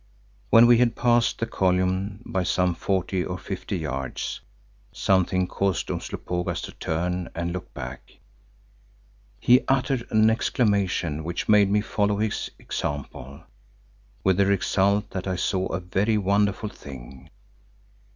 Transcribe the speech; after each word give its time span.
When 0.49 0.65
we 0.65 0.79
had 0.79 0.95
passed 0.95 1.37
the 1.37 1.45
column 1.45 2.23
by 2.25 2.41
some 2.41 2.73
forty 2.73 3.23
or 3.23 3.37
fifty 3.37 3.77
yards, 3.77 4.41
something 4.91 5.45
caused 5.45 5.91
Umslopogaas 5.91 6.59
to 6.63 6.71
turn 6.71 7.29
and 7.35 7.53
look 7.53 7.71
back. 7.75 8.17
He 9.39 9.61
uttered 9.67 10.07
an 10.09 10.31
exclamation 10.31 11.23
which 11.23 11.47
made 11.47 11.69
me 11.69 11.81
follow 11.81 12.17
his 12.17 12.49
example, 12.57 13.43
with 14.23 14.37
the 14.37 14.47
result 14.47 15.11
that 15.11 15.27
I 15.27 15.35
saw 15.35 15.67
a 15.67 15.79
very 15.79 16.17
wonderful 16.17 16.69
thing. 16.69 17.29